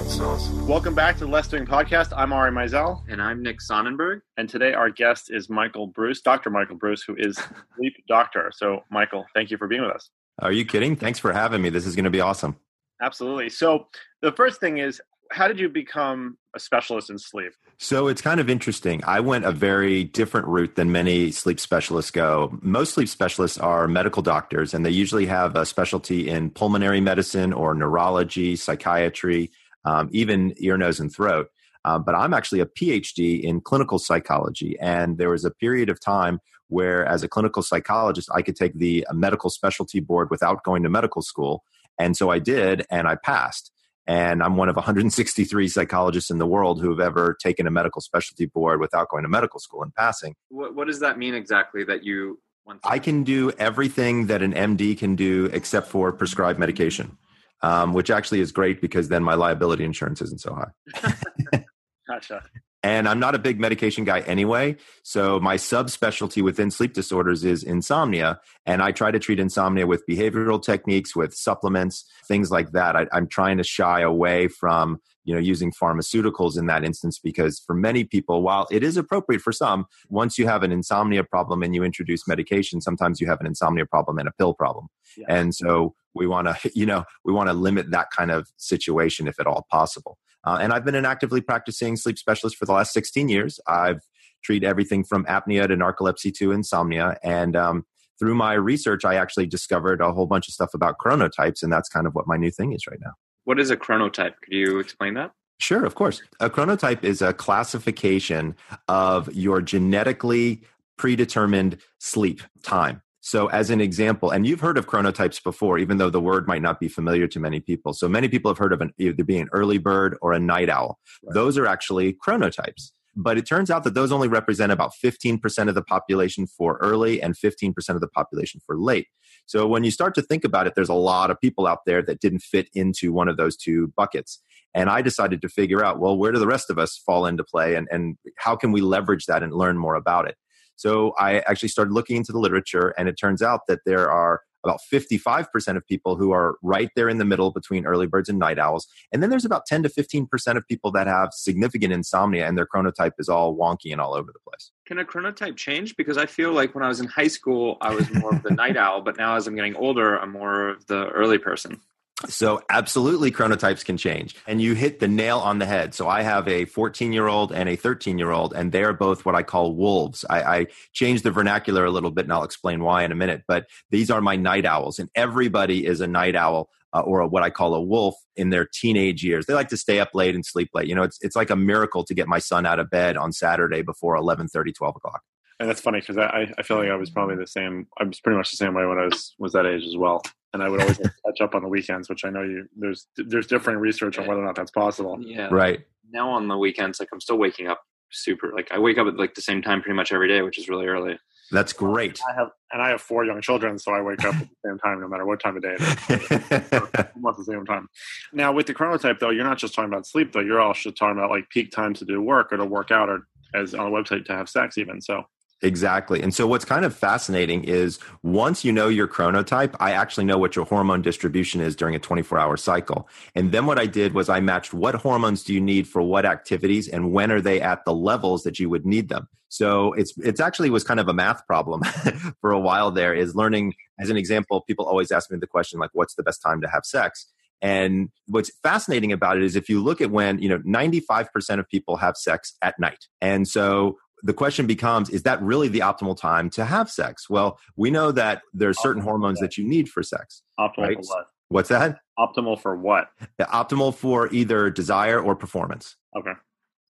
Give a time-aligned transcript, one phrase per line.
[0.00, 2.14] Welcome back to the Less Doing Podcast.
[2.16, 4.22] I'm Ari Meisel, And I'm Nick Sonnenberg.
[4.38, 6.48] and today our guest is Michael Breus, Dr.
[6.48, 7.36] Michael Breus, who is
[7.76, 8.50] sleep doctor.
[8.54, 10.08] So, Michael, thank you for being with us.
[10.38, 10.96] Are you kidding?
[10.96, 11.68] Thanks for having me.
[11.68, 12.56] This is going to be awesome.
[13.02, 13.50] Absolutely.
[13.50, 13.88] So,
[14.22, 15.02] the first thing is,
[15.32, 17.52] how did you become a specialist in sleep?
[17.78, 19.02] So it's kind of interesting.
[19.06, 22.58] I went a very different route than many sleep specialists go.
[22.62, 27.52] Most sleep specialists are medical doctors, and they usually have a specialty in pulmonary medicine
[27.52, 29.50] or neurology, psychiatry,
[29.84, 31.48] um, even ear, nose, and throat.
[31.84, 34.78] Uh, but I'm actually a PhD in clinical psychology.
[34.80, 38.74] And there was a period of time where, as a clinical psychologist, I could take
[38.74, 41.64] the uh, medical specialty board without going to medical school.
[41.98, 43.72] And so I did, and I passed.
[44.06, 48.00] And I'm one of 163 psychologists in the world who have ever taken a medical
[48.00, 50.34] specialty board without going to medical school and passing.
[50.48, 52.40] What, what does that mean exactly that you?
[52.84, 57.18] I can do everything that an MD can do except for prescribe medication,
[57.62, 61.64] um, which actually is great because then my liability insurance isn't so high.
[62.08, 62.42] Gotcha.
[62.82, 64.76] And I'm not a big medication guy anyway.
[65.02, 68.40] So my subspecialty within sleep disorders is insomnia.
[68.64, 72.96] And I try to treat insomnia with behavioral techniques, with supplements, things like that.
[72.96, 77.60] I, I'm trying to shy away from, you know, using pharmaceuticals in that instance because
[77.60, 81.62] for many people, while it is appropriate for some, once you have an insomnia problem
[81.62, 84.88] and you introduce medication, sometimes you have an insomnia problem and a pill problem.
[85.16, 85.26] Yeah.
[85.28, 89.28] And so we want to, you know, we want to limit that kind of situation
[89.28, 90.18] if at all possible.
[90.44, 93.60] Uh, and I've been an actively practicing sleep specialist for the last 16 years.
[93.66, 94.00] I've
[94.42, 97.18] treated everything from apnea to narcolepsy to insomnia.
[97.22, 97.84] And um,
[98.18, 101.88] through my research, I actually discovered a whole bunch of stuff about chronotypes, and that's
[101.88, 103.12] kind of what my new thing is right now.
[103.50, 104.34] What is a chronotype?
[104.42, 105.32] Could you explain that?
[105.58, 106.22] Sure, of course.
[106.38, 108.54] A chronotype is a classification
[108.86, 110.62] of your genetically
[110.96, 113.02] predetermined sleep time.
[113.22, 116.62] So, as an example, and you've heard of chronotypes before, even though the word might
[116.62, 117.92] not be familiar to many people.
[117.92, 120.68] So, many people have heard of an, either being an early bird or a night
[120.68, 121.00] owl.
[121.24, 121.34] Right.
[121.34, 122.92] Those are actually chronotypes.
[123.16, 127.20] But it turns out that those only represent about 15% of the population for early
[127.20, 129.08] and 15% of the population for late.
[129.46, 132.02] So, when you start to think about it, there's a lot of people out there
[132.02, 134.40] that didn't fit into one of those two buckets.
[134.74, 137.42] And I decided to figure out, well, where do the rest of us fall into
[137.42, 140.36] play and, and how can we leverage that and learn more about it?
[140.76, 144.40] So I actually started looking into the literature, and it turns out that there are
[144.64, 148.38] about 55% of people who are right there in the middle between early birds and
[148.38, 148.86] night owls.
[149.12, 152.66] And then there's about 10 to 15% of people that have significant insomnia and their
[152.66, 154.72] chronotype is all wonky and all over the place.
[154.86, 155.96] Can a chronotype change?
[155.96, 158.50] Because I feel like when I was in high school, I was more of the
[158.50, 161.80] night owl, but now as I'm getting older, I'm more of the early person.
[162.28, 164.36] So, absolutely, chronotypes can change.
[164.46, 165.94] And you hit the nail on the head.
[165.94, 169.24] So, I have a 14 year old and a 13 year old, and they're both
[169.24, 170.24] what I call wolves.
[170.28, 173.44] I, I changed the vernacular a little bit, and I'll explain why in a minute.
[173.48, 176.68] But these are my night owls, and everybody is a night owl.
[176.92, 179.46] Uh, or a, what I call a wolf in their teenage years.
[179.46, 180.88] They like to stay up late and sleep late.
[180.88, 183.32] You know, it's it's like a miracle to get my son out of bed on
[183.32, 185.22] Saturday before 11, 30, 12 o'clock.
[185.60, 187.86] And that's funny because I, I feel like I was probably the same.
[187.98, 190.22] I was pretty much the same way when I was was that age as well.
[190.54, 193.46] And I would always catch up on the weekends, which I know you there's there's
[193.46, 195.18] different research on whether or not that's possible.
[195.20, 195.48] Yeah.
[195.50, 195.80] Right.
[196.10, 199.16] Now on the weekends, like I'm still waking up super, like I wake up at
[199.16, 201.18] like the same time pretty much every day, which is really early.
[201.52, 202.18] That's um, great.
[202.26, 204.78] I have and I have four young children, so I wake up at the same
[204.78, 207.06] time no matter what time of day it is.
[207.16, 207.86] almost the same time.
[208.32, 210.40] Now with the chronotype though, you're not just talking about sleep though.
[210.40, 213.26] You're also talking about like peak times to do work or to work out or
[213.54, 215.02] as on a website to have sex even.
[215.02, 215.24] So
[215.62, 216.22] Exactly.
[216.22, 220.38] And so what's kind of fascinating is once you know your chronotype, I actually know
[220.38, 223.08] what your hormone distribution is during a 24 hour cycle.
[223.34, 226.24] And then what I did was I matched what hormones do you need for what
[226.24, 229.28] activities and when are they at the levels that you would need them.
[229.48, 231.82] So it's it's actually was kind of a math problem
[232.40, 235.78] for a while there is learning as an example, people always ask me the question
[235.78, 237.26] like what's the best time to have sex?
[237.62, 241.68] And what's fascinating about it is if you look at when, you know, 95% of
[241.68, 243.06] people have sex at night.
[243.20, 247.58] And so the question becomes is that really the optimal time to have sex well
[247.76, 250.96] we know that there's certain hormones that you need for sex optimal Right.
[250.96, 251.26] for what?
[251.48, 253.08] what's that Optimal for what?
[253.38, 256.32] the optimal for either desire or performance Okay.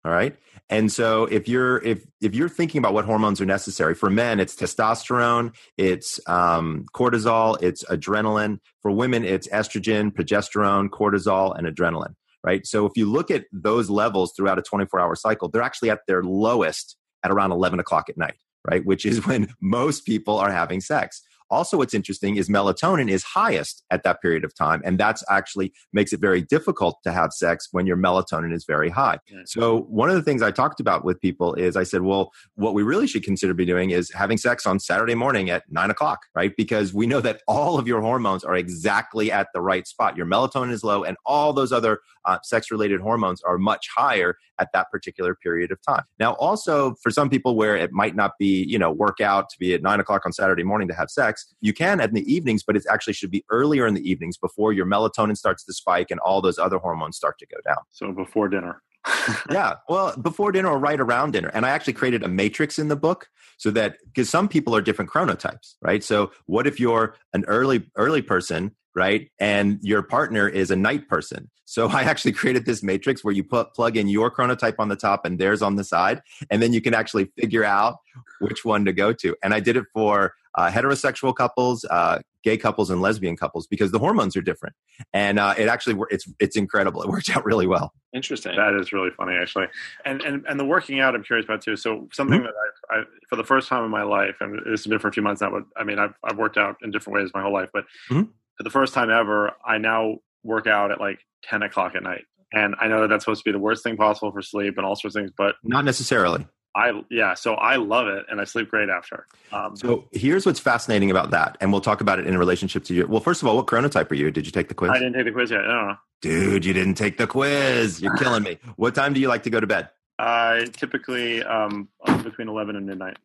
[0.04, 0.36] all right
[0.68, 4.40] and so if you're if if you're thinking about what hormones are necessary for men
[4.40, 12.14] it's testosterone it's um, cortisol it's adrenaline for women it's estrogen progesterone cortisol and adrenaline
[12.42, 15.90] right so if you look at those levels throughout a 24 hour cycle they're actually
[15.90, 18.34] at their lowest at around 11 o'clock at night
[18.64, 18.84] right?
[18.84, 23.84] Which is when most people are having sex Also, what's interesting is melatonin is highest
[23.90, 24.82] at that period of time.
[24.84, 28.88] And that's actually makes it very difficult to have sex when your melatonin is very
[28.88, 29.18] high.
[29.46, 32.74] So, one of the things I talked about with people is I said, well, what
[32.74, 36.20] we really should consider be doing is having sex on Saturday morning at nine o'clock,
[36.34, 36.52] right?
[36.56, 40.16] Because we know that all of your hormones are exactly at the right spot.
[40.16, 44.36] Your melatonin is low, and all those other uh, sex related hormones are much higher
[44.58, 46.04] at that particular period of time.
[46.18, 49.58] Now, also for some people where it might not be, you know, work out to
[49.58, 52.62] be at nine o'clock on Saturday morning to have sex, you can in the evenings,
[52.62, 56.10] but it actually should be earlier in the evenings before your melatonin starts to spike
[56.10, 57.82] and all those other hormones start to go down.
[57.90, 58.82] So before dinner.
[59.50, 61.50] yeah, well, before dinner or right around dinner.
[61.54, 64.82] And I actually created a matrix in the book so that because some people are
[64.82, 66.04] different chronotypes, right?
[66.04, 71.08] So what if you're an early early person, right, and your partner is a night
[71.08, 71.50] person?
[71.70, 74.96] So I actually created this matrix where you put plug in your chronotype on the
[74.96, 76.20] top and theirs on the side,
[76.50, 77.98] and then you can actually figure out
[78.40, 79.36] which one to go to.
[79.42, 83.92] And I did it for uh, heterosexual couples, uh, gay couples, and lesbian couples because
[83.92, 84.74] the hormones are different,
[85.12, 87.02] and uh, it actually it's it's incredible.
[87.02, 87.92] It worked out really well.
[88.12, 88.56] Interesting.
[88.56, 89.66] That is really funny, actually.
[90.04, 91.76] And and and the working out, I'm curious about too.
[91.76, 92.46] So something mm-hmm.
[92.46, 92.54] that
[92.90, 95.12] I, I, for the first time in my life, and this has been for a
[95.12, 97.52] few months now, but I mean, I've I've worked out in different ways my whole
[97.52, 98.22] life, but mm-hmm.
[98.56, 102.24] for the first time ever, I now work out at like 10 o'clock at night.
[102.52, 104.86] And I know that that's supposed to be the worst thing possible for sleep and
[104.86, 106.46] all sorts of things, but not necessarily.
[106.74, 109.26] I yeah, so I love it and I sleep great after.
[109.52, 112.94] Um, so here's what's fascinating about that, and we'll talk about it in relationship to
[112.94, 113.06] you.
[113.08, 114.30] Well, first of all, what chronotype are you?
[114.30, 114.90] Did you take the quiz?
[114.90, 115.62] I didn't take the quiz yet.
[115.62, 118.00] No, dude, you didn't take the quiz.
[118.00, 118.58] You're killing me.
[118.76, 119.88] What time do you like to go to bed?
[120.20, 121.88] I typically um,
[122.22, 123.16] between eleven and midnight.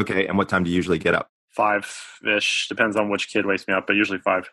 [0.00, 1.28] Okay, and what time do you usually get up?
[1.50, 1.94] Five
[2.26, 2.68] ish.
[2.68, 4.48] Depends on which kid wakes me up, but usually five.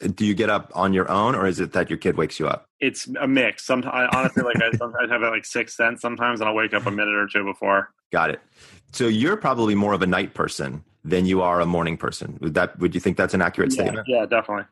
[0.00, 2.48] Do you get up on your own or is it that your kid wakes you
[2.48, 2.66] up?
[2.80, 3.64] It's a mix.
[3.64, 6.90] Sometimes honestly like i sometimes have like six cents sometimes and i'll wake up a
[6.90, 7.90] minute or two before.
[8.10, 8.40] Got it.
[8.90, 12.36] So you're probably more of a night person than you are a morning person.
[12.40, 14.08] Would that would you think that's an accurate yeah, statement?
[14.08, 14.64] yeah definitely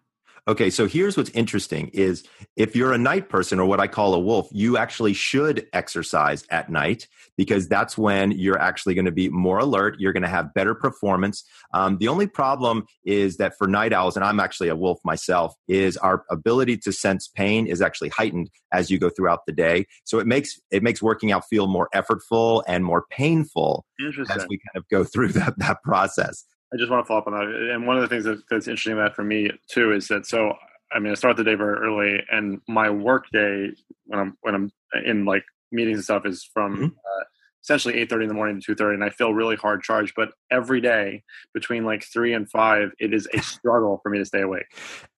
[0.48, 2.24] Okay, so here's what's interesting is
[2.56, 6.44] if you're a night person or what I call a wolf, you actually should exercise
[6.50, 9.96] at night because that's when you're actually going to be more alert.
[9.98, 11.44] You're going to have better performance.
[11.72, 15.54] Um, the only problem is that for night owls, and I'm actually a wolf myself,
[15.68, 19.86] is our ability to sense pain is actually heightened as you go throughout the day.
[20.04, 23.84] So it makes it makes working out feel more effortful and more painful
[24.30, 26.44] as we kind of go through that that process.
[26.72, 27.74] I just want to follow up on that.
[27.74, 30.54] And one of the things that, that's interesting about for me too is that so
[30.92, 33.70] I mean I start the day very early, and my work day
[34.06, 34.72] when I'm when I'm
[35.04, 36.84] in like meetings and stuff is from mm-hmm.
[36.84, 37.24] uh,
[37.62, 40.14] essentially eight thirty in the morning to two thirty, and I feel really hard charged.
[40.16, 41.22] But every day
[41.54, 44.66] between like three and five, it is a struggle for me to stay awake.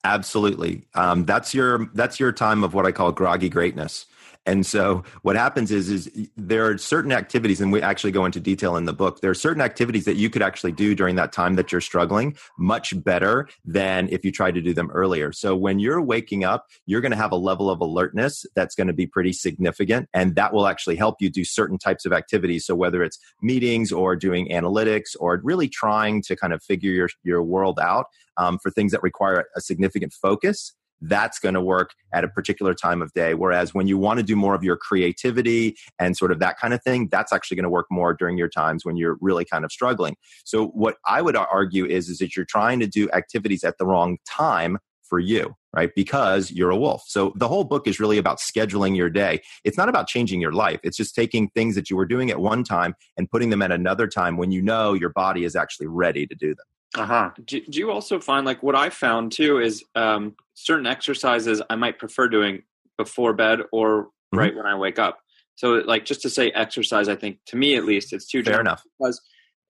[0.04, 4.06] Absolutely, um, that's your that's your time of what I call groggy greatness.
[4.44, 8.40] And so what happens is, is there are certain activities, and we actually go into
[8.40, 9.20] detail in the book.
[9.20, 12.36] There are certain activities that you could actually do during that time that you're struggling
[12.58, 15.32] much better than if you try to do them earlier.
[15.32, 18.88] So when you're waking up, you're going to have a level of alertness that's going
[18.88, 20.08] to be pretty significant.
[20.12, 22.66] And that will actually help you do certain types of activities.
[22.66, 27.08] So whether it's meetings or doing analytics or really trying to kind of figure your,
[27.22, 28.06] your world out
[28.36, 32.74] um, for things that require a significant focus, that's going to work at a particular
[32.74, 33.34] time of day.
[33.34, 36.72] Whereas when you want to do more of your creativity and sort of that kind
[36.72, 39.64] of thing, that's actually going to work more during your times when you're really kind
[39.64, 40.16] of struggling.
[40.44, 43.86] So what I would argue is, is that you're trying to do activities at the
[43.86, 44.78] wrong time
[45.12, 45.90] for you, right?
[45.94, 47.02] Because you're a wolf.
[47.06, 49.42] So the whole book is really about scheduling your day.
[49.62, 50.80] It's not about changing your life.
[50.82, 53.70] It's just taking things that you were doing at one time and putting them at
[53.70, 56.64] another time when you know your body is actually ready to do them.
[56.94, 57.30] Uh-huh.
[57.44, 61.76] Do, do, you also find like what I found too is um, certain exercises I
[61.76, 62.62] might prefer doing
[62.98, 64.38] before bed or mm-hmm.
[64.38, 65.18] right when I wake up.
[65.54, 68.60] So like just to say exercise, I think to me at least it's too fair
[68.60, 68.82] enough.
[68.98, 69.20] Because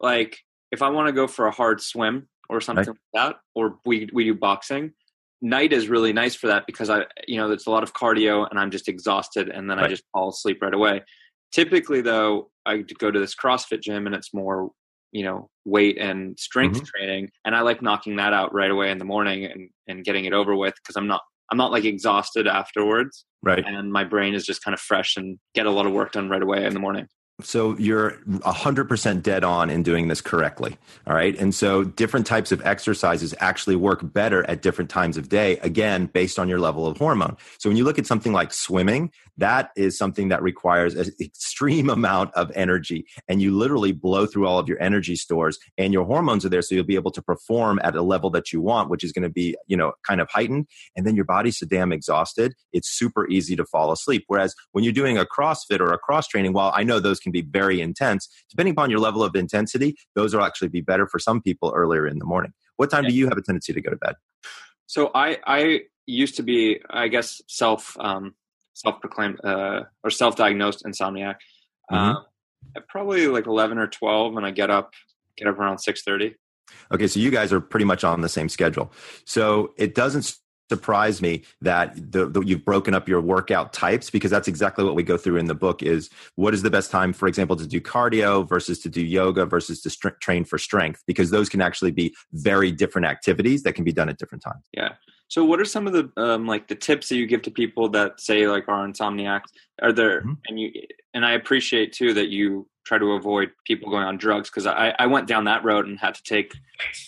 [0.01, 0.39] like
[0.71, 2.97] if I want to go for a hard swim or something right.
[3.15, 4.93] like that, or we we do boxing,
[5.41, 8.49] night is really nice for that because I you know there's a lot of cardio
[8.49, 9.87] and I'm just exhausted and then right.
[9.87, 11.03] I just fall asleep right away.
[11.53, 14.71] Typically though, I go to this CrossFit gym and it's more
[15.13, 16.85] you know weight and strength mm-hmm.
[16.97, 20.25] training and i like knocking that out right away in the morning and and getting
[20.25, 24.35] it over with because i'm not i'm not like exhausted afterwards right and my brain
[24.35, 26.75] is just kind of fresh and get a lot of work done right away in
[26.75, 27.07] the morning
[27.43, 30.77] so you're 100% dead on in doing this correctly.
[31.07, 31.39] All right.
[31.39, 36.07] And so different types of exercises actually work better at different times of day, again,
[36.07, 37.37] based on your level of hormone.
[37.59, 41.91] So when you look at something like swimming, that is something that requires an extreme
[41.99, 43.07] amount of energy.
[43.29, 46.63] And you literally blow through all of your energy stores and your hormones are there.
[46.63, 49.23] So you'll be able to perform at a level that you want, which is going
[49.23, 50.67] to be, you know, kind of heightened.
[50.97, 54.25] And then your body's so damn exhausted, it's super easy to fall asleep.
[54.27, 57.32] Whereas when you're doing a CrossFit or a cross training, while I know those can
[57.33, 58.29] be very intense.
[58.51, 62.07] Depending upon your level of intensity, those will actually be better for some people earlier
[62.07, 62.53] in the morning.
[62.77, 63.11] What time yeah.
[63.11, 64.15] do you have a tendency to go to bed?
[64.87, 68.35] So I I used to be, I guess, self um,
[68.75, 71.37] self proclaimed uh, or self diagnosed insomniac.
[71.91, 71.95] Mm-hmm.
[71.95, 72.25] Um,
[72.89, 74.93] probably like eleven or twelve, and I get up
[75.37, 76.35] get up around six thirty.
[76.93, 78.93] Okay, so you guys are pretty much on the same schedule.
[79.25, 80.35] So it doesn't
[80.73, 84.95] surprise me that the, the, you've broken up your workout types because that's exactly what
[84.95, 87.67] we go through in the book is what is the best time for example to
[87.67, 91.03] do cardio versus to do yoga versus to st- train for strength?
[91.07, 94.65] Because those can actually be very different activities that can be done at different times.
[94.73, 94.93] Yeah
[95.33, 97.89] so what are some of the um, like the tips that you give to people
[97.89, 99.47] that say like are insomniacs?
[99.81, 100.35] Are there mm-hmm.
[100.47, 100.71] and you
[101.15, 104.95] and i appreciate too that you try to avoid people going on drugs because I,
[104.99, 106.53] I went down that road and had to take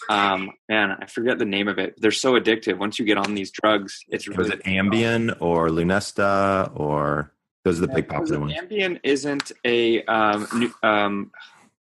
[0.08, 1.96] um man i forget the name of it.
[1.98, 2.78] They're so addictive.
[2.78, 7.30] Once you get on these drugs it's really was it ambien or lunesta or
[7.64, 8.54] those are the yeah, big popular ones?
[8.54, 11.30] Ambien isn't a um, new, um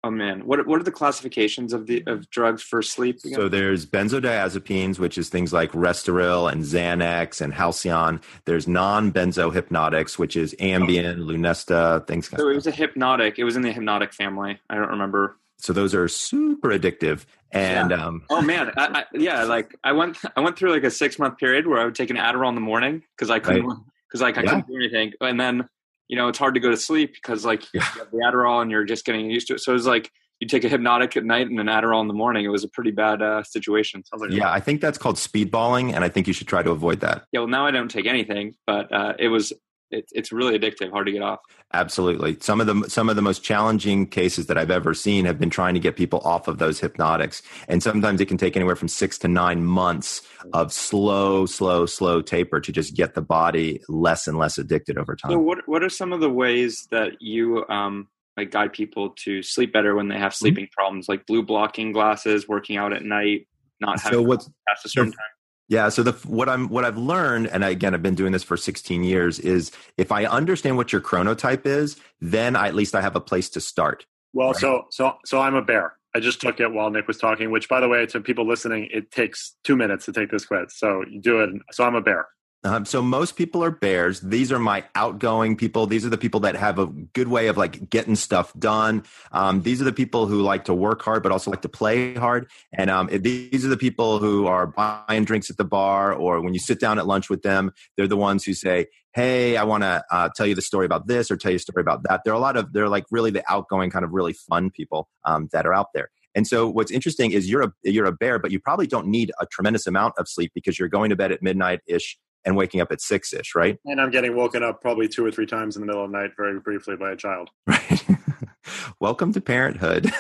[0.04, 3.20] Oh man, what what are the classifications of the of drugs for sleep?
[3.26, 3.36] Again?
[3.36, 8.22] So there's benzodiazepines, which is things like Restoril and Xanax and Halcion.
[8.46, 12.30] There's non-benzo hypnotics, which is Ambien, Lunesta, things.
[12.30, 13.40] So it was a hypnotic.
[13.40, 14.60] It was in the hypnotic family.
[14.70, 15.38] I don't remember.
[15.58, 17.26] So those are super addictive.
[17.52, 18.06] And yeah.
[18.06, 21.18] um, oh man, I, I, yeah, like I went I went through like a six
[21.18, 23.66] month period where I would take an Adderall in the morning because I couldn't
[24.08, 24.36] because right.
[24.36, 24.50] like I yeah.
[24.50, 25.70] couldn't do anything, and then
[26.08, 27.86] you know, it's hard to go to sleep because like yeah.
[27.96, 29.60] you have the Adderall and you're just getting used to it.
[29.60, 32.46] So it's like you take a hypnotic at night and an Adderall in the morning.
[32.46, 34.04] It was a pretty bad uh, situation.
[34.16, 37.00] Like yeah, I think that's called speedballing, and I think you should try to avoid
[37.02, 37.26] that.
[37.32, 39.52] Yeah, well, now I don't take anything, but uh, it was
[39.92, 41.40] it, it's really addictive, hard to get off.
[41.74, 42.38] Absolutely.
[42.40, 45.50] Some of the some of the most challenging cases that I've ever seen have been
[45.50, 48.88] trying to get people off of those hypnotics, and sometimes it can take anywhere from
[48.88, 50.22] six to nine months
[50.54, 55.16] of slow, slow, slow taper to just get the body less and less addicted over
[55.16, 55.32] time.
[55.32, 59.42] So, what what are some of the ways that you um, like guide people to
[59.42, 60.38] sleep better when they have mm-hmm.
[60.38, 60.80] sleeping mm-hmm.
[60.80, 63.48] problems, like blue blocking glasses, working out at night,
[63.82, 65.20] not having so what's, past a certain time?
[65.68, 65.90] Yeah.
[65.90, 69.04] So the what I'm what I've learned, and again I've been doing this for 16
[69.04, 73.16] years, is if I understand what your chronotype is, then I, at least I have
[73.16, 74.06] a place to start.
[74.34, 74.58] Well, right?
[74.58, 75.94] so so so I'm a bear.
[76.16, 77.52] I just took it while Nick was talking.
[77.52, 80.76] Which, by the way, to people listening, it takes two minutes to take this quiz.
[80.76, 81.50] So you do it.
[81.72, 82.28] So I'm a bear.
[82.64, 84.20] Um, so most people are bears.
[84.20, 85.86] These are my outgoing people.
[85.86, 89.04] These are the people that have a good way of like getting stuff done.
[89.32, 92.16] Um, these are the people who like to work hard, but also like to play
[92.16, 92.50] hard.
[92.74, 96.54] And um, these are the people who are buying drinks at the bar, or when
[96.54, 99.84] you sit down at lunch with them, they're the ones who say, "Hey, I want
[99.84, 102.22] to uh, tell you the story about this, or tell you a story about that."
[102.26, 105.08] There are a lot of they're like really the outgoing, kind of really fun people
[105.26, 106.10] um, that are out there.
[106.36, 109.32] And so what's interesting is you're a you're a bear, but you probably don't need
[109.40, 112.80] a tremendous amount of sleep because you're going to bed at midnight ish and waking
[112.80, 113.78] up at six ish, right?
[113.86, 116.18] And I'm getting woken up probably two or three times in the middle of the
[116.18, 117.50] night very briefly by a child.
[117.68, 118.04] Right.
[119.00, 120.12] Welcome to parenthood.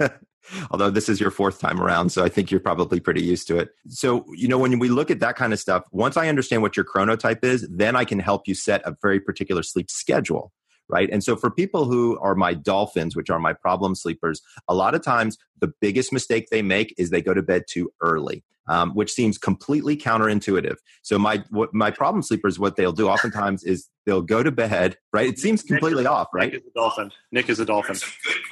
[0.70, 3.58] Although this is your fourth time around, so I think you're probably pretty used to
[3.58, 3.70] it.
[3.88, 6.76] So, you know, when we look at that kind of stuff, once I understand what
[6.76, 10.52] your chronotype is, then I can help you set a very particular sleep schedule
[10.88, 11.08] right?
[11.12, 14.96] And so for people who are my dolphins, which are my problem sleepers, a lot
[14.96, 18.42] of times the biggest mistake they make is they go to bed too early.
[18.70, 20.76] Um, which seems completely counterintuitive.
[21.02, 24.96] So my what, my problem sleepers, what they'll do oftentimes is they'll go to bed.
[25.12, 25.28] Right?
[25.28, 26.28] It seems completely off.
[26.32, 26.52] Right?
[26.52, 27.10] Nick is a dolphin.
[27.32, 27.96] Nick is a dolphin.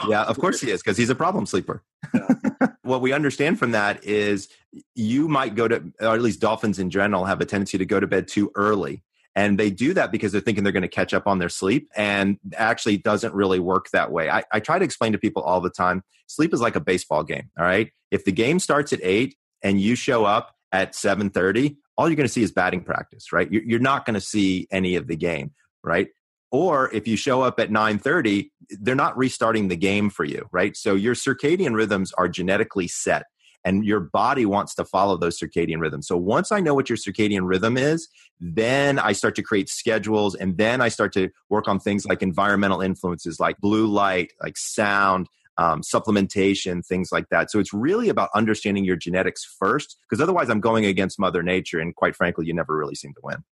[0.08, 1.84] Yeah, of course he is because he's a problem sleeper.
[2.12, 2.28] Yeah.
[2.82, 4.48] what we understand from that is
[4.96, 8.00] you might go to, or at least dolphins in general, have a tendency to go
[8.00, 9.04] to bed too early.
[9.36, 11.88] And they do that because they're thinking they're going to catch up on their sleep
[11.94, 14.28] and actually doesn't really work that way.
[14.28, 17.22] I, I try to explain to people all the time sleep is like a baseball
[17.22, 17.50] game.
[17.56, 17.92] All right.
[18.10, 22.26] If the game starts at eight and you show up at 7.30 all you're going
[22.26, 23.50] to see is batting practice right?
[23.50, 26.08] You're not going to see any of the game right?
[26.50, 28.50] Or if you show up at 9.30
[28.80, 30.76] they're not restarting the game for you right?
[30.76, 33.24] So your circadian rhythms are genetically set
[33.64, 36.06] and your body wants to follow those circadian rhythms.
[36.06, 38.08] So once I know what your circadian rhythm is,
[38.40, 42.22] then I start to create schedules and then I start to work on things like
[42.22, 47.50] environmental influences like blue light, like sound, um, supplementation, things like that.
[47.50, 51.80] So it's really about understanding your genetics first, because otherwise I'm going against Mother Nature,
[51.80, 53.44] and quite frankly, you never really seem to win.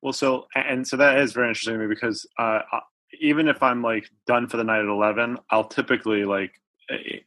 [0.00, 2.60] Well, so and so that is very interesting to me because uh,
[3.20, 6.52] even if I'm like done for the night at eleven, I'll typically like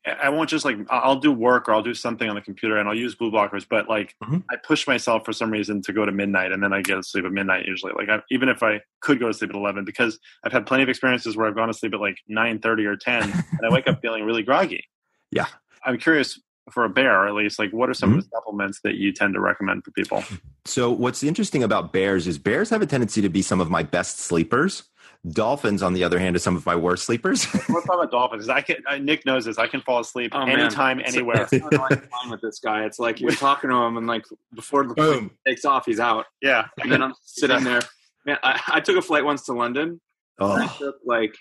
[0.06, 2.88] I won't just like I'll do work or I'll do something on the computer and
[2.88, 4.40] I'll use blue blockers, but like mm-hmm.
[4.50, 7.04] I push myself for some reason to go to midnight and then I get to
[7.04, 7.94] sleep at midnight usually.
[7.96, 10.84] Like I, even if I could go to sleep at eleven, because I've had plenty
[10.84, 13.70] of experiences where I've gone to sleep at like nine thirty or ten and I
[13.70, 14.84] wake up feeling really groggy.
[15.32, 15.48] Yeah,
[15.86, 16.40] I'm curious
[16.72, 18.20] for a bear at least like what are some mm-hmm.
[18.20, 20.24] of the supplements that you tend to recommend for people
[20.64, 23.84] so what's interesting about bears is bears have a tendency to be some of my
[23.84, 24.84] best sleepers
[25.32, 27.48] Dolphins, on the other hand, are some of my worst sleepers.
[27.54, 28.50] Let's talk about dolphins.
[28.50, 28.78] I can.
[28.90, 29.58] Uh, Nick knows this.
[29.58, 30.60] I can fall asleep Oh, man.
[30.60, 31.48] anytime, anywhere.
[31.52, 32.84] That's not I'm fine with this guy.
[32.86, 35.30] It's like you're talking to him, and like before the Boom.
[35.30, 36.66] plane takes off, he's out, yeah.
[36.82, 37.82] and then I'm sitting there.
[38.26, 40.02] Man, I, I took a flight once to London.
[40.40, 41.36] I Oh, took like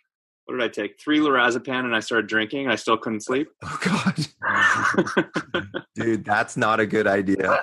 [0.46, 1.00] what did I take?
[1.00, 2.68] Three lorazepam, and I started drinking.
[2.68, 3.48] I still couldn't sleep.
[3.62, 7.62] oh God, dude, that's not a good idea.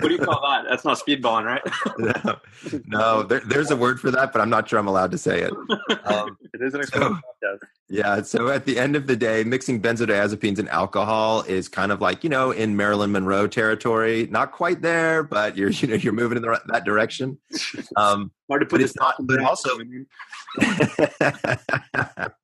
[0.00, 0.64] what do you call that?
[0.68, 1.62] That's not speedballing, right?
[1.98, 5.18] no, no there, there's a word for that, but I'm not sure I'm allowed to
[5.18, 5.52] say it.
[6.04, 7.58] Um, It is an expensive podcast.
[7.92, 8.22] Yeah.
[8.22, 12.22] So at the end of the day, mixing benzodiazepines and alcohol is kind of like
[12.22, 14.28] you know in Marilyn Monroe territory.
[14.30, 17.38] Not quite there, but you're you know you're moving in the, that direction.
[17.96, 19.78] Um, Hard to But put it's not- but also-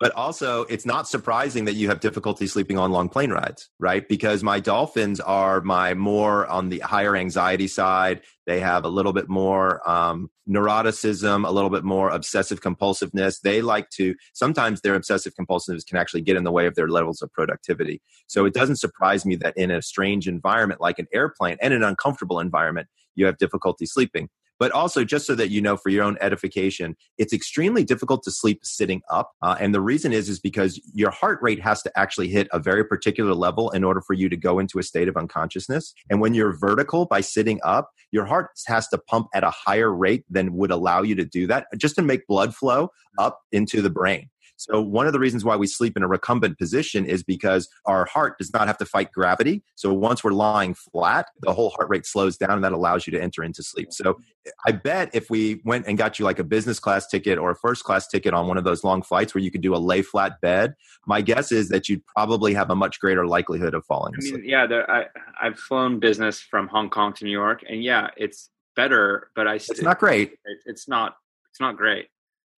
[0.00, 4.08] but also, it's not surprising that you have difficulty sleeping on long plane rides, right?
[4.08, 8.22] Because my dolphins are my more on the higher anxiety side.
[8.46, 13.40] They have a little bit more um, neuroticism, a little bit more obsessive compulsiveness.
[13.40, 16.88] They like to, sometimes their obsessive compulsiveness can actually get in the way of their
[16.88, 18.02] levels of productivity.
[18.26, 21.82] So it doesn't surprise me that in a strange environment like an airplane and an
[21.82, 24.28] uncomfortable environment, you have difficulty sleeping.
[24.64, 28.30] But also, just so that you know, for your own edification, it's extremely difficult to
[28.30, 29.32] sleep sitting up.
[29.42, 32.58] Uh, and the reason is, is because your heart rate has to actually hit a
[32.58, 35.92] very particular level in order for you to go into a state of unconsciousness.
[36.08, 39.94] And when you're vertical by sitting up, your heart has to pump at a higher
[39.94, 43.82] rate than would allow you to do that, just to make blood flow up into
[43.82, 44.30] the brain.
[44.70, 48.06] So one of the reasons why we sleep in a recumbent position is because our
[48.06, 49.62] heart does not have to fight gravity.
[49.74, 53.10] So once we're lying flat, the whole heart rate slows down and that allows you
[53.12, 53.88] to enter into sleep.
[53.92, 54.18] So
[54.66, 57.56] I bet if we went and got you like a business class ticket or a
[57.56, 60.00] first class ticket on one of those long flights where you could do a lay
[60.00, 60.74] flat bed,
[61.06, 64.34] my guess is that you'd probably have a much greater likelihood of falling I asleep.
[64.40, 65.06] mean, yeah, there, I
[65.40, 69.56] I've flown business from Hong Kong to New York, and yeah, it's better, but I
[69.56, 70.32] It's not great.
[70.44, 71.16] it- it's not
[71.50, 72.08] it's not great.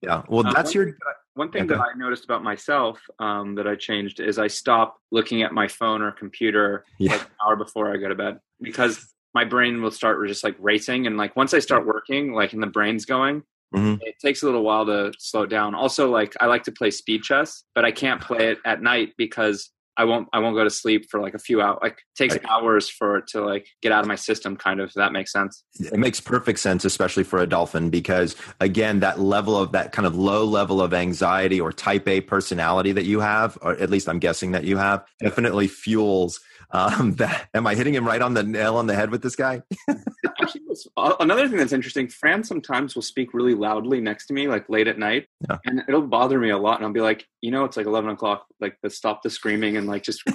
[0.03, 0.23] Yeah.
[0.29, 0.97] Well, Uh, that's your.
[1.37, 4.21] Thing that I- one thing Yeah, that I noticed about myself um, that I changed
[4.21, 7.13] is I stop looking at my phone or computer Yeah.
[7.13, 10.57] like an hour before I go to bed because my brain will start just like
[10.59, 13.43] racing and like once I start working, like and the brain's going,
[13.75, 14.01] Mhm.
[14.03, 15.75] it takes a little while to slow down.
[15.75, 19.13] Also, like I like to play speed chess, but I can't play it at night
[19.19, 21.79] because I won't I won't go to sleep for like a few hours.
[21.83, 24.57] Like it takes hours for it to like get out of my system.
[24.57, 24.89] Kind of.
[24.89, 25.65] If that makes sense.
[25.81, 30.07] It makes perfect sense, especially for a dolphin, because again, that level of that kind
[30.07, 34.09] of low level of anxiety or type A personality that you have, or at least
[34.09, 37.49] I'm guessing that you have, definitely fuels um, that.
[37.55, 39.63] Am I hitting him right on the nail on the head with this guy?
[40.41, 40.63] Actually,
[40.97, 42.09] uh, another thing that's interesting.
[42.09, 45.59] Fran sometimes will speak really loudly next to me, like late at night, Yeah.
[45.65, 46.77] and it'll bother me a lot.
[46.79, 48.47] And I'll be like, you know, it's like eleven o'clock.
[48.61, 50.23] Like, let's stop the screaming and like just.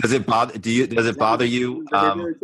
[0.00, 0.58] Does it bother?
[0.58, 0.86] Do you?
[0.86, 2.34] Does it bother you um,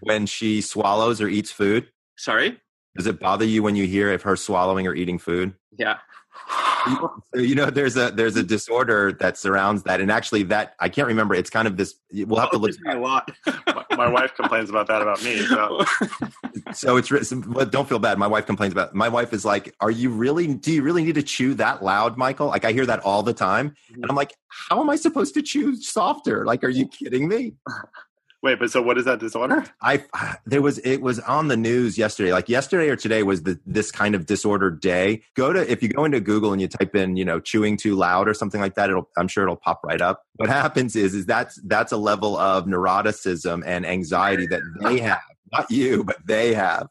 [0.00, 1.88] when she swallows or eats food?
[2.16, 2.60] Sorry.
[2.96, 5.54] Does it bother you when you hear of her swallowing or eating food?
[5.76, 5.98] Yeah.
[7.34, 11.06] You know, there's a there's a disorder that surrounds that, and actually, that I can't
[11.06, 11.34] remember.
[11.34, 11.94] It's kind of this.
[12.12, 12.70] We'll have to look.
[12.88, 13.30] A lot.
[13.46, 15.38] my, my wife complains about that about me.
[15.40, 15.84] So
[16.72, 18.18] So it's but don't feel bad.
[18.18, 18.94] My wife complains about.
[18.94, 20.46] My wife is like, "Are you really?
[20.54, 23.32] Do you really need to chew that loud, Michael?" Like I hear that all the
[23.32, 24.10] time, and mm-hmm.
[24.10, 26.44] I'm like, "How am I supposed to chew softer?
[26.44, 27.54] Like, are you kidding me?"
[28.42, 29.64] Wait, but so what is that disorder?
[29.82, 30.04] I
[30.46, 32.32] there was it was on the news yesterday.
[32.32, 35.22] Like yesterday or today was the this kind of disordered day.
[35.34, 37.94] Go to if you go into Google and you type in you know chewing too
[37.94, 38.90] loud or something like that.
[38.90, 40.24] It'll I'm sure it'll pop right up.
[40.36, 45.20] What happens is is that's that's a level of neuroticism and anxiety that they have,
[45.52, 46.88] not you, but they have.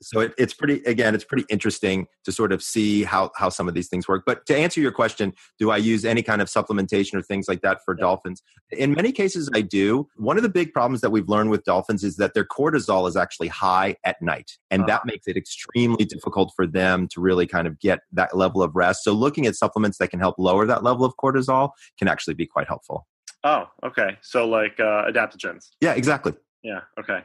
[0.00, 3.68] So it, it's pretty again, it's pretty interesting to sort of see how how some
[3.68, 4.22] of these things work.
[4.24, 7.62] But to answer your question, do I use any kind of supplementation or things like
[7.62, 8.42] that for dolphins?
[8.70, 10.08] In many cases, I do.
[10.16, 13.16] One of the big problems that we've learned with dolphins is that their cortisol is
[13.16, 14.52] actually high at night.
[14.70, 18.62] And that makes it extremely difficult for them to really kind of get that level
[18.62, 19.02] of rest.
[19.02, 22.46] So, looking at supplements that can help lower that level of cortisol can actually be
[22.46, 23.06] quite helpful.
[23.44, 24.18] Oh, okay.
[24.20, 25.70] So like uh, adaptogens.
[25.80, 26.34] Yeah, exactly.
[26.62, 26.80] Yeah.
[26.98, 27.20] Okay.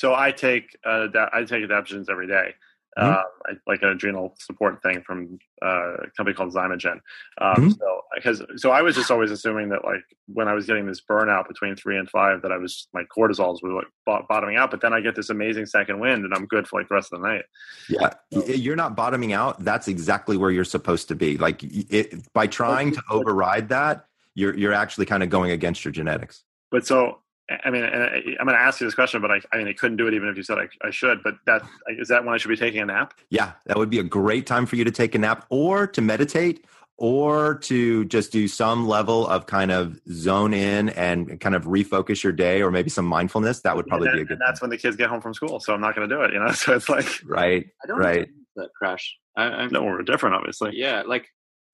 [0.00, 2.54] So I take uh, I take adaptogens every day.
[2.98, 3.02] Mhm.
[3.04, 7.00] Uh, I, like an adrenal support thing from uh, a company called Xymogen.
[7.38, 7.78] Um, Mhm.
[7.78, 11.02] So because so I was just always assuming that like when I was getting this
[11.08, 14.80] burnout between three and five that I was my cortisols were like bottoming out, but
[14.80, 17.20] then I get this amazing second wind and I'm good for like the rest of
[17.20, 17.44] the night.
[17.90, 19.62] Yeah, Y- you're not bottoming out.
[19.62, 21.36] That's exactly where you're supposed to be.
[21.36, 25.92] Like it, by trying to override that, you're you're actually kind of going against your
[25.92, 26.42] genetics.
[26.72, 27.19] But so
[27.64, 29.72] I mean, I- I'm going to ask you this question, but I, I mean, I
[29.72, 31.22] couldn't do it even if you said I, I should.
[31.22, 33.14] But that is that when I should be taking a nap?
[33.30, 36.00] Yeah, that would be a great time for you to take a nap or to
[36.00, 36.64] meditate
[37.00, 42.22] or to just do some level of kind of zone in and kind of refocus
[42.22, 44.60] your day or maybe some mindfulness that would probably and, be a good and that's
[44.60, 46.38] when the kids get home from school so i'm not going to do it you
[46.38, 49.16] know so it's like right I don't right that crash.
[49.34, 51.26] I, I, no we're different obviously yeah, like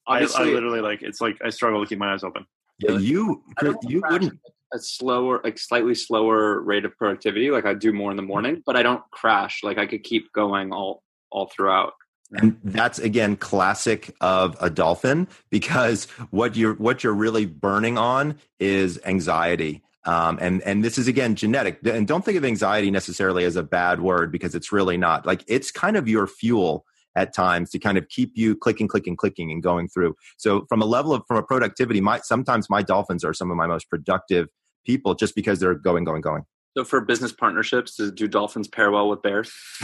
[0.06, 2.46] I, I literally like it's like i struggle to keep my eyes open
[2.78, 4.38] yeah, you I you crash wouldn't
[4.72, 7.50] a slower, like slightly slower rate of productivity.
[7.50, 9.60] Like I do more in the morning, but I don't crash.
[9.62, 11.94] Like I could keep going all all throughout.
[12.32, 18.36] and that's again classic of a dolphin because what you're what you're really burning on
[18.58, 23.44] is anxiety um, and and this is again genetic and don't think of anxiety necessarily
[23.44, 26.84] as a bad word because it's really not like it's kind of your fuel
[27.16, 30.80] at times to kind of keep you clicking clicking clicking and going through so from
[30.80, 33.90] a level of from a productivity my sometimes my dolphins are some of my most
[33.90, 34.48] productive
[34.86, 36.44] people just because they're going going going
[36.76, 39.52] So for business partnerships, do do dolphins pair well with bears?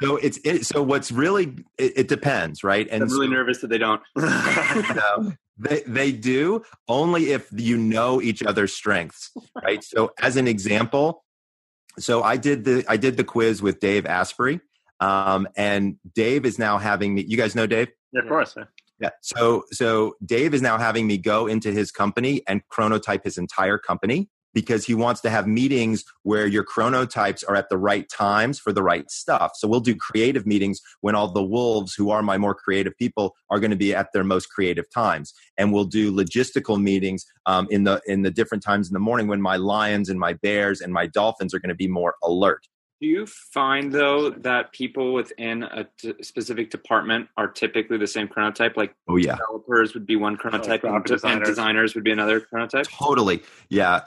[0.00, 3.60] so it's it, so what's really it, it depends right and I'm really so- nervous
[3.60, 4.00] that they don't.
[4.16, 9.30] no, they they do only if you know each other's strengths,
[9.62, 9.84] right?
[9.84, 11.24] So, as an example,
[11.98, 14.60] so I did the I did the quiz with Dave Asprey,
[15.00, 17.24] um, and Dave is now having me.
[17.26, 17.88] You guys know Dave?
[18.12, 18.64] yeah, of course yeah.
[19.00, 19.10] Yeah.
[19.22, 23.78] So so Dave is now having me go into his company and chronotype his entire
[23.78, 24.28] company
[24.58, 28.72] because he wants to have meetings where your chronotypes are at the right times for
[28.72, 29.52] the right stuff.
[29.54, 33.36] So we'll do creative meetings when all the wolves who are my more creative people
[33.50, 37.68] are going to be at their most creative times, and we'll do logistical meetings um,
[37.70, 40.80] in the in the different times in the morning when my lions and my bears
[40.80, 42.66] and my dolphins are going to be more alert.
[43.00, 48.26] Do you find though that people within a t- specific department are typically the same
[48.26, 48.76] chronotype?
[48.76, 49.36] Like Oh yeah.
[49.36, 51.48] developers would be one chronotype, and, graphic de- and designers.
[51.48, 52.88] designers would be another chronotype.
[52.90, 53.40] Totally.
[53.68, 54.00] Yeah.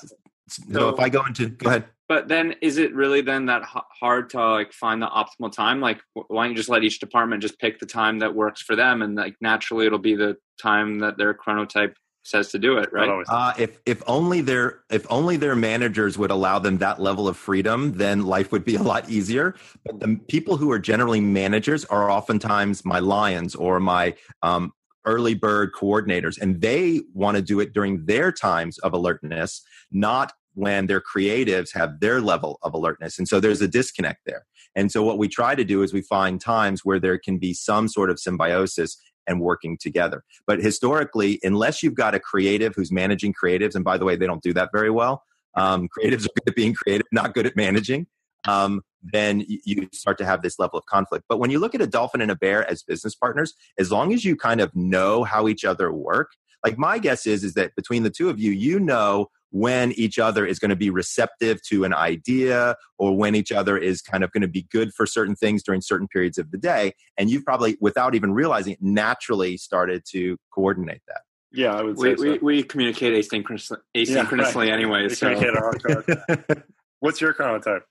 [0.49, 1.85] So, So- if I go into go ahead.
[2.09, 5.79] But then, is it really then that hard to like find the optimal time?
[5.79, 8.75] Like, why don't you just let each department just pick the time that works for
[8.75, 12.91] them, and like naturally, it'll be the time that their chronotype says to do it,
[12.91, 13.09] right?
[13.09, 13.27] always.
[13.29, 17.37] Uh, if if only their if only their managers would allow them that level of
[17.37, 19.55] freedom, then life would be a lot easier.
[19.85, 24.73] But the people who are generally managers are oftentimes my lions or my um,
[25.05, 29.61] early bird coordinators, and they want to do it during their times of alertness,
[29.91, 33.17] not when their creatives have their level of alertness.
[33.17, 34.45] And so there's a disconnect there.
[34.75, 37.53] And so what we try to do is we find times where there can be
[37.53, 40.23] some sort of symbiosis and working together.
[40.47, 44.27] But historically, unless you've got a creative who's managing creatives, and by the way, they
[44.27, 45.23] don't do that very well.
[45.55, 48.07] Um, creatives are good at being creative, not good at managing.
[48.47, 51.25] Um, then you start to have this level of conflict.
[51.27, 54.13] But when you look at a dolphin and a bear as business partners, as long
[54.13, 56.31] as you kind of know how each other work,
[56.63, 60.17] like my guess is, is that between the two of you, you know when each
[60.17, 64.23] other is going to be receptive to an idea or when each other is kind
[64.23, 66.93] of going to be good for certain things during certain periods of the day.
[67.17, 71.21] And you've probably, without even realizing it, naturally started to coordinate that.
[71.51, 72.23] yeah, I would say We, so.
[72.23, 74.69] we, we communicate asynchronously, Yeah, asynchronously right.
[74.69, 75.03] anyway.
[75.03, 76.63] We So communicate our.
[77.01, 77.81] What's your chronotype?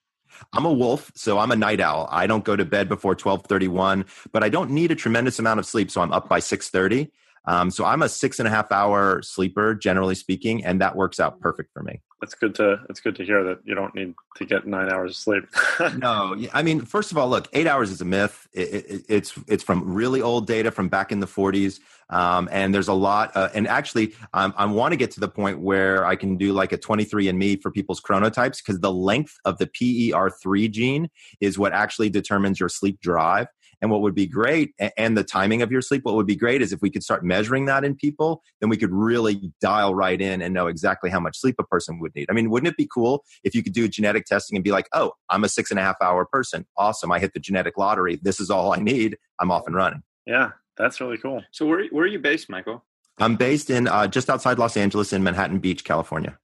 [0.52, 2.08] I'm a wolf, so I'm a night owl.
[2.10, 5.66] I don't go to bed before 12:31, but I don't need a tremendous amount of
[5.66, 7.10] sleep, so I'm up by 6:30.
[7.46, 11.18] Um, so I'm a six and a half hour sleeper, generally speaking, and that works
[11.18, 12.00] out perfect for me.
[12.22, 15.12] It's good to it's good to hear that you don't need to get nine hours
[15.12, 15.44] of sleep.
[15.96, 18.46] No, I mean, first of all, look, eight hours is a myth.
[18.53, 22.74] It, it, it's it's from really old data from back in the 40s, um, and
[22.74, 23.35] there's a lot.
[23.35, 26.53] Uh, and actually, um, I want to get to the point where I can do
[26.53, 31.09] like a 23andMe for people's chronotypes because the length of the PER3 gene
[31.40, 33.46] is what actually determines your sleep drive.
[33.82, 36.62] And what would be great, and the timing of your sleep, what would be great
[36.62, 40.20] is if we could start measuring that in people, then we could really dial right
[40.20, 42.26] in and know exactly how much sleep a person would need.
[42.30, 44.86] I mean, wouldn't it be cool if you could do genetic testing and be like,
[44.92, 46.66] oh, I'm a six and a half hour person.
[46.76, 47.10] Awesome.
[47.10, 48.18] I hit the genetic lottery.
[48.22, 49.16] This is all I need.
[49.40, 50.02] I'm off and running.
[50.26, 51.42] yeah, that's really cool.
[51.50, 52.84] so where where are you based, Michael?
[53.18, 56.38] I'm based in uh, just outside Los Angeles in Manhattan Beach, California.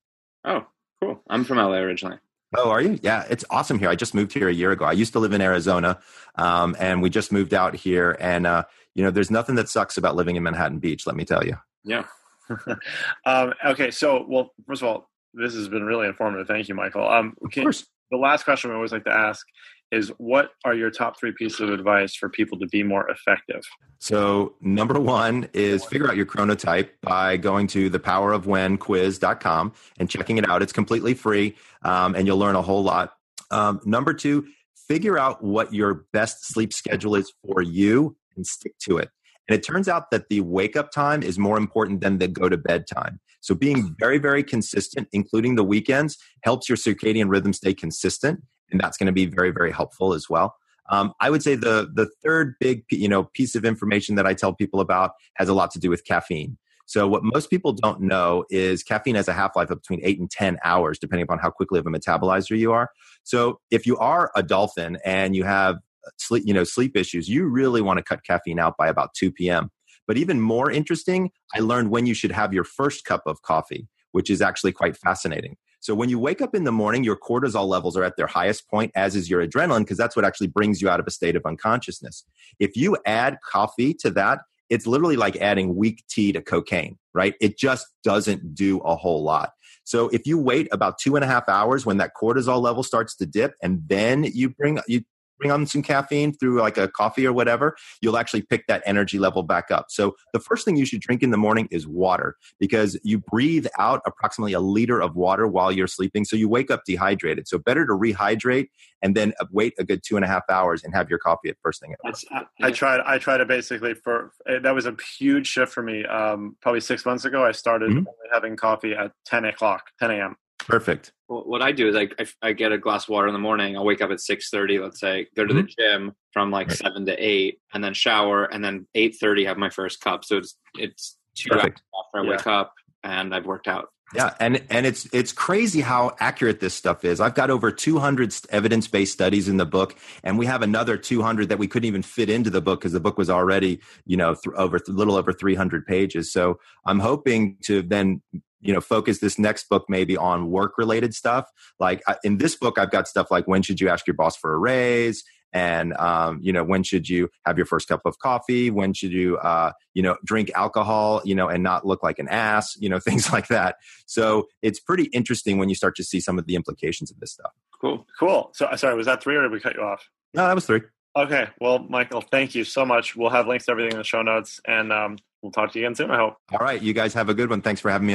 [0.45, 0.67] Oh,
[1.03, 1.23] cool.
[1.29, 2.19] I'm from LA originally.
[2.55, 2.99] Oh, are you?
[3.03, 3.89] Yeah, it's awesome here.
[3.89, 4.85] I just moved here a year ago.
[4.85, 5.99] I used to live in Arizona,
[6.37, 8.17] um, and we just moved out here.
[8.21, 11.07] And uh, you know, there's nothing that sucks about living in Manhattan Beach.
[11.07, 11.57] Let me tell you.
[11.85, 12.05] Yeah.
[13.27, 16.47] um, okay, so well, first of all, this has been really informative.
[16.47, 17.09] Thank you, Michael.
[17.09, 17.71] Um, can,
[18.11, 19.45] the last question we always like to ask
[19.93, 23.63] is, what are your top three pieces of advice for people to be more effective?
[23.99, 30.49] So, number one is figure out your chronotype by going to thepowerofwhenquiz.com and checking it
[30.49, 30.63] out.
[30.63, 33.15] It's completely free, um, and you'll learn a whole lot.
[33.51, 34.47] Um, number two,
[34.89, 39.09] figure out what your best sleep schedule is for you and stick to it.
[39.49, 42.49] And it turns out that the wake up time is more important than the go
[42.49, 43.21] to bed time.
[43.41, 48.43] So, being very, very consistent, including the weekends, helps your circadian rhythm stay consistent.
[48.71, 50.57] And that's going to be very, very helpful as well.
[50.89, 54.35] Um, I would say the the third big you know piece of information that I
[54.35, 56.59] tell people about has a lot to do with caffeine.
[56.89, 60.21] So what most people don't know is caffeine has a half life of between eight
[60.21, 62.91] and ten hours, depending upon how quickly of a metabolizer you are.
[63.25, 65.79] So if you are a dolphin and you have
[66.19, 69.33] sleep you know sleep issues, you really want to cut caffeine out by about two
[69.33, 69.71] p.m.
[70.07, 73.89] But even more interesting, I learned when you should have your first cup of coffee,
[74.13, 75.57] which is actually quite fascinating.
[75.81, 78.69] So when you wake up in the morning, your cortisol levels are at their highest
[78.69, 81.37] point, as is your adrenaline, because that's what actually brings you out of a state
[81.37, 82.25] of unconsciousness.
[82.59, 87.35] If you add coffee to that, it's literally like adding weak tea to cocaine, right?
[87.41, 89.51] It just doesn't do a whole lot.
[89.85, 93.15] So if you wait about two and a half hours when that cortisol level starts
[93.17, 95.03] to dip and then you bring, you
[95.39, 99.19] bring on some caffeine through like a coffee or whatever, you'll actually pick that energy
[99.19, 99.87] level back up.
[99.91, 103.67] So the first thing you should drink in the morning is water because you breathe
[103.79, 106.25] out approximately a liter of water while you're sleeping.
[106.25, 107.49] So you wake up dehydrated.
[107.49, 108.69] So better to rehydrate
[109.03, 111.57] and then wait a good two and a half hours and have your coffee at
[111.63, 111.93] first thing.
[111.93, 113.01] At I, I tried.
[113.01, 116.05] I tried to basically for that was a huge shift for me.
[116.05, 118.05] Um, probably six months ago, I started mm-hmm.
[118.33, 120.37] having coffee at ten o'clock, ten a.m.
[120.67, 121.13] Perfect.
[121.29, 123.77] What I do is I, I, I get a glass of water in the morning.
[123.77, 124.79] I'll wake up at six thirty.
[124.79, 125.67] Let's say go to mm-hmm.
[125.67, 126.77] the gym from like right.
[126.77, 130.25] seven to eight, and then shower, and then eight thirty have my first cup.
[130.25, 131.83] So it's it's two Perfect.
[131.95, 132.37] hours after I yeah.
[132.37, 132.75] wake up,
[133.05, 133.89] and I've worked out.
[134.15, 137.21] Yeah, and and it's it's crazy how accurate this stuff is.
[137.21, 141.49] I've got over 200 evidence based studies in the book, and we have another 200
[141.49, 144.35] that we couldn't even fit into the book because the book was already you know
[144.35, 146.33] th- over a little over 300 pages.
[146.33, 148.23] So I'm hoping to then
[148.61, 151.49] you know focus this next book maybe on work related stuff.
[151.79, 154.55] Like in this book i've got stuff like when should you ask your boss for
[154.55, 155.25] a raise?
[155.53, 158.71] And um, you know when should you have your first cup of coffee?
[158.71, 162.29] When should you uh, you know drink alcohol you know and not look like an
[162.29, 162.77] ass?
[162.79, 163.77] You know things like that.
[164.07, 167.33] So it's pretty interesting when you start to see some of the implications of this
[167.33, 167.53] stuff.
[167.81, 168.07] Cool.
[168.19, 168.51] Cool.
[168.55, 170.07] So sorry was that three or did we cut you off?
[170.35, 170.83] No that was three.
[171.17, 171.49] Okay.
[171.61, 173.17] Well michael thank you so much.
[173.17, 175.87] We'll have links to everything in the show notes and um, we'll talk to you
[175.87, 176.35] again soon i hope.
[176.53, 176.83] All right.
[176.83, 177.63] You guys have a good one.
[177.63, 178.15] Thanks for having me on